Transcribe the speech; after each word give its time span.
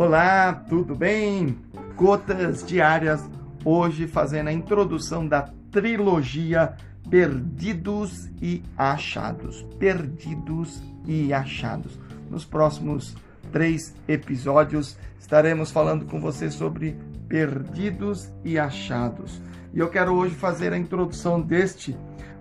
Olá, 0.00 0.52
tudo 0.52 0.94
bem? 0.94 1.58
Gotas 1.96 2.64
diárias, 2.64 3.20
hoje 3.64 4.06
fazendo 4.06 4.46
a 4.46 4.52
introdução 4.52 5.26
da 5.26 5.50
trilogia 5.72 6.76
Perdidos 7.10 8.30
e 8.40 8.62
Achados. 8.76 9.66
Perdidos 9.76 10.80
e 11.04 11.32
Achados. 11.32 11.98
Nos 12.30 12.44
próximos 12.44 13.16
três 13.50 13.92
episódios 14.06 14.96
estaremos 15.18 15.72
falando 15.72 16.06
com 16.06 16.20
você 16.20 16.48
sobre 16.48 16.96
Perdidos 17.28 18.32
e 18.44 18.56
Achados. 18.56 19.42
E 19.74 19.80
eu 19.80 19.88
quero 19.90 20.14
hoje 20.14 20.36
fazer 20.36 20.72
a 20.72 20.78
introdução 20.78 21.40
deste 21.40 21.96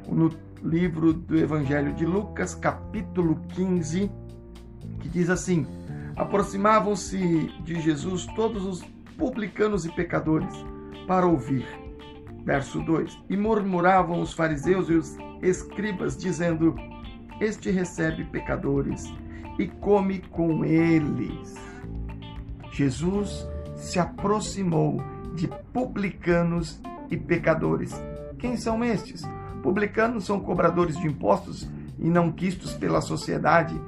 no 0.08 0.30
livro 0.64 1.12
do 1.12 1.36
Evangelho 1.36 1.92
de 1.96 2.06
Lucas, 2.06 2.54
capítulo 2.54 3.42
15, 3.56 4.12
que 5.00 5.10
diz 5.10 5.28
assim: 5.28 5.66
Aproximavam-se 6.18 7.52
de 7.64 7.80
Jesus 7.80 8.26
todos 8.36 8.66
os 8.66 8.84
publicanos 9.18 9.86
e 9.86 9.92
pecadores 9.92 10.54
para 11.08 11.28
ouvir. 11.28 11.66
Verso 12.44 12.82
2: 12.82 13.18
E 13.30 13.38
murmuravam 13.38 14.20
os 14.22 14.34
fariseus 14.34 14.90
e 14.90 14.94
os 14.94 15.18
escribas, 15.42 16.18
dizendo: 16.18 16.76
Este 17.40 17.70
recebe 17.70 18.24
pecadores 18.26 19.06
e 19.60 19.68
come 19.68 20.20
com 20.20 20.66
eles. 20.66 21.56
Jesus 22.72 23.48
se 23.76 24.00
aproximou 24.00 25.02
de 25.36 25.48
publicanos 25.72 26.82
e 27.12 27.18
pecadores. 27.18 27.94
Quem 28.40 28.58
são 28.58 28.84
estes? 28.84 29.24
Publicanos 29.62 30.26
são 30.26 30.40
cobradores 30.40 30.98
de 30.98 31.08
impostos 31.08 31.70
e 32.00 32.10
não 32.10 32.32
quistos 32.32 32.74
pela 32.74 33.02
sociedade 33.02 33.80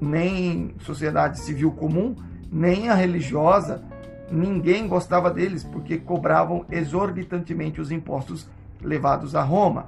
nem 0.00 0.74
sociedade 0.80 1.40
civil 1.40 1.70
comum, 1.72 2.14
nem 2.50 2.88
a 2.88 2.94
religiosa, 2.94 3.82
ninguém 4.30 4.86
gostava 4.86 5.30
deles 5.30 5.64
porque 5.64 5.98
cobravam 5.98 6.64
exorbitantemente 6.70 7.80
os 7.80 7.90
impostos 7.90 8.48
levados 8.80 9.34
a 9.34 9.42
Roma. 9.42 9.86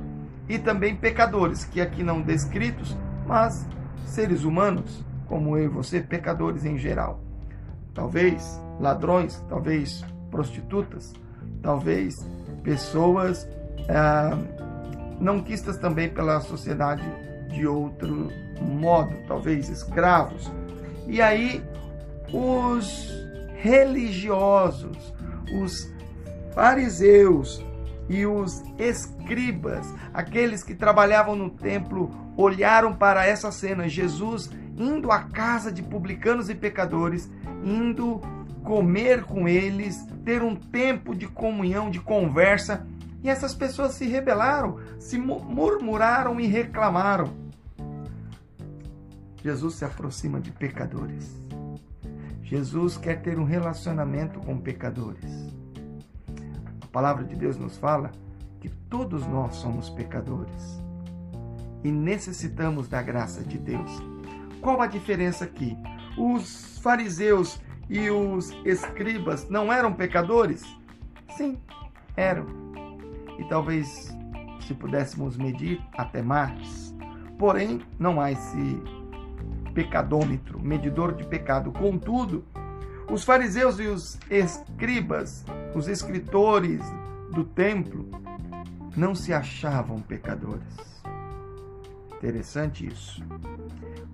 E 0.48 0.58
também 0.58 0.97
pecadores, 0.97 1.64
que 1.64 1.80
aqui 1.80 2.02
não 2.02 2.20
descritos, 2.20 2.97
mas 3.27 3.67
seres 4.05 4.42
humanos, 4.42 5.05
como 5.27 5.56
eu 5.56 5.64
e 5.64 5.69
você, 5.69 6.00
pecadores 6.00 6.64
em 6.64 6.77
geral. 6.77 7.20
Talvez 7.95 8.61
ladrões, 8.80 9.45
talvez 9.48 10.05
prostitutas, 10.30 11.12
talvez 11.62 12.27
pessoas 12.62 13.48
ah, 13.89 14.36
não 15.20 15.41
quistas 15.41 15.77
também 15.77 16.08
pela 16.08 16.41
sociedade 16.41 17.05
de 17.51 17.67
outro 17.67 18.31
modo, 18.61 19.15
talvez 19.27 19.69
escravos. 19.69 20.51
E 21.06 21.20
aí 21.20 21.62
os 22.33 23.11
religiosos, 23.57 25.12
os 25.61 25.92
fariseus 26.55 27.65
e 28.09 28.27
os 28.27 28.62
escribas, 28.79 29.87
aqueles 30.12 30.62
que 30.62 30.75
trabalhavam 30.75 31.37
no 31.37 31.51
templo, 31.51 32.11
olharam 32.37 32.95
para 32.95 33.27
essa 33.27 33.53
cena, 33.53 33.89
Jesus 33.89 34.51
indo 34.77 35.12
à 35.12 35.20
casa 35.20 35.70
de 35.70 35.83
publicanos 35.83 36.48
e 36.48 36.55
pecadores, 36.55 37.31
indo 37.62 38.20
comer 38.64 39.25
com 39.25 39.47
eles, 39.47 40.07
ter 40.25 40.42
um 40.42 40.57
tempo 40.57 41.14
de 41.14 41.27
comunhão, 41.27 41.91
de 41.91 42.01
conversa, 42.01 42.87
e 43.23 43.29
essas 43.29 43.55
pessoas 43.55 43.92
se 43.92 44.07
rebelaram, 44.07 44.79
se 44.98 45.19
murmuraram 45.19 46.41
e 46.41 46.47
reclamaram. 46.47 47.39
Jesus 49.42 49.74
se 49.74 49.84
aproxima 49.84 50.41
de 50.41 50.50
pecadores. 50.50 51.34
Jesus 52.42 52.98
quer 52.98 53.22
ter 53.22 53.38
um 53.38 53.44
relacionamento 53.44 54.38
com 54.41 54.58
pecadores. 54.58 55.55
A 56.83 56.86
palavra 56.86 57.24
de 57.24 57.34
Deus 57.36 57.56
nos 57.56 57.77
fala 57.79 58.11
que 58.61 58.68
todos 58.68 59.27
nós 59.27 59.56
somos 59.56 59.89
pecadores 59.89 60.83
e 61.83 61.90
necessitamos 61.90 62.89
da 62.89 63.00
graça 63.00 63.42
de 63.42 63.56
Deus. 63.56 63.90
Qual 64.61 64.83
a 64.83 64.86
diferença 64.86 65.45
aqui? 65.45 65.77
Os 66.18 66.79
fariseus 66.80 67.61
e 67.89 68.11
os 68.11 68.50
escribas 68.64 69.48
não 69.48 69.73
eram 69.73 69.92
pecadores? 69.92 70.62
Sim, 71.36 71.58
eram. 72.14 72.46
E 73.39 73.45
talvez, 73.45 74.14
se 74.67 74.74
pudéssemos 74.74 75.39
medir, 75.39 75.80
até 75.96 76.20
mais. 76.20 76.95
Porém, 77.39 77.80
não 77.98 78.20
há 78.20 78.33
esse 78.33 78.83
pecadômetro, 79.70 80.61
medidor 80.61 81.14
de 81.14 81.25
pecado. 81.25 81.73
Contudo, 81.73 82.45
os 83.11 83.25
fariseus 83.25 83.79
e 83.81 83.86
os 83.86 84.19
escribas, 84.31 85.45
os 85.75 85.89
escritores 85.89 86.81
do 87.33 87.45
templo, 87.45 88.09
não 88.97 89.14
se 89.14 89.33
achavam 89.33 90.01
pecadores. 90.01 91.03
Interessante 92.17 92.86
isso. 92.86 93.25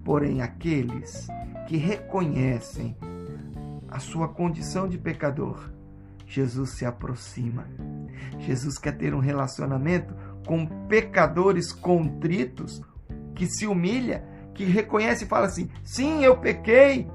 Porém, 0.04 0.40
aqueles 0.40 1.26
que 1.66 1.76
reconhecem 1.76 2.96
a 3.88 3.98
sua 3.98 4.28
condição 4.28 4.88
de 4.88 4.96
pecador, 4.96 5.70
Jesus 6.26 6.70
se 6.70 6.84
aproxima. 6.84 7.66
Jesus 8.38 8.78
quer 8.78 8.96
ter 8.96 9.14
um 9.14 9.18
relacionamento 9.18 10.14
com 10.46 10.66
pecadores 10.86 11.72
contritos, 11.72 12.80
que 13.34 13.46
se 13.46 13.66
humilha 13.66 14.24
que 14.56 14.64
reconhece 14.64 15.24
e 15.24 15.28
fala 15.28 15.46
assim: 15.46 15.68
sim, 15.84 16.24
eu 16.24 16.36
pequei 16.38 17.06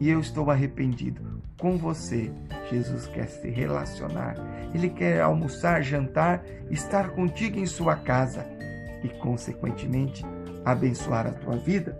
e 0.00 0.08
eu 0.08 0.20
estou 0.20 0.50
arrependido. 0.50 1.34
Com 1.58 1.76
você, 1.76 2.30
Jesus 2.70 3.06
quer 3.08 3.26
se 3.26 3.48
relacionar. 3.48 4.36
Ele 4.72 4.88
quer 4.88 5.20
almoçar, 5.20 5.82
jantar, 5.82 6.44
estar 6.70 7.10
contigo 7.10 7.58
em 7.58 7.66
sua 7.66 7.96
casa 7.96 8.46
e, 9.02 9.08
consequentemente, 9.08 10.24
abençoar 10.64 11.26
a 11.26 11.32
tua 11.32 11.56
vida. 11.56 11.98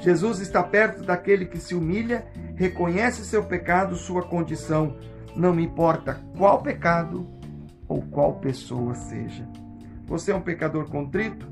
Jesus 0.00 0.40
está 0.40 0.62
perto 0.62 1.04
daquele 1.04 1.46
que 1.46 1.58
se 1.58 1.74
humilha, 1.74 2.26
reconhece 2.56 3.24
seu 3.24 3.44
pecado, 3.44 3.94
sua 3.94 4.22
condição, 4.22 4.96
não 5.36 5.58
importa 5.58 6.20
qual 6.36 6.60
pecado 6.60 7.26
ou 7.88 8.02
qual 8.02 8.34
pessoa 8.34 8.94
seja. 8.94 9.48
Você 10.06 10.32
é 10.32 10.34
um 10.34 10.40
pecador 10.40 10.88
contrito? 10.90 11.50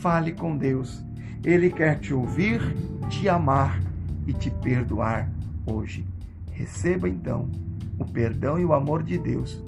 Fale 0.00 0.32
com 0.32 0.56
Deus 0.56 1.05
ele 1.46 1.70
quer 1.70 2.00
te 2.00 2.12
ouvir, 2.12 2.60
te 3.08 3.28
amar 3.28 3.80
e 4.26 4.32
te 4.32 4.50
perdoar 4.50 5.30
hoje. 5.64 6.04
Receba 6.50 7.08
então 7.08 7.48
o 7.96 8.04
perdão 8.04 8.58
e 8.58 8.64
o 8.64 8.72
amor 8.72 9.04
de 9.04 9.16
Deus. 9.16 9.62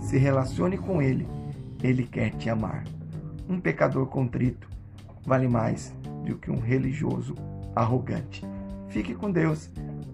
Se 0.00 0.16
relacione 0.16 0.78
com 0.78 1.02
Ele. 1.02 1.28
Ele 1.82 2.04
quer 2.04 2.30
te 2.30 2.48
amar. 2.48 2.84
Um 3.46 3.60
pecador 3.60 4.06
contrito 4.06 4.66
vale 5.26 5.46
mais 5.46 5.94
do 6.24 6.36
que 6.36 6.50
um 6.50 6.58
religioso 6.58 7.34
arrogante. 7.76 8.42
Fique 8.88 9.14
com 9.14 9.30
Deus. 9.30 9.70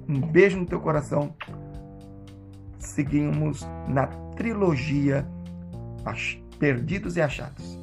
Um 0.08 0.20
beijo 0.20 0.58
no 0.58 0.66
teu 0.66 0.80
coração. 0.80 1.32
Seguimos 2.80 3.64
na 3.88 4.08
trilogia 4.34 5.24
Perdidos 6.58 7.16
e 7.16 7.20
Achados. 7.20 7.75